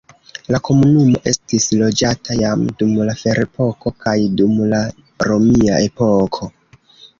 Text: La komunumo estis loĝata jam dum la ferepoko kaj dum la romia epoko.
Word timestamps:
La 0.53 0.59
komunumo 0.69 1.19
estis 1.31 1.67
loĝata 1.81 2.37
jam 2.39 2.65
dum 2.81 2.97
la 3.11 3.15
ferepoko 3.21 3.95
kaj 4.07 4.17
dum 4.41 4.59
la 4.75 4.83
romia 5.31 5.81
epoko. 5.93 6.53